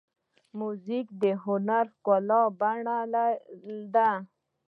موزیک 0.59 1.07
د 1.21 1.23
هنر 1.43 1.85
ښکلې 1.95 2.41
بڼه 2.59 2.97
ده. 3.93 4.09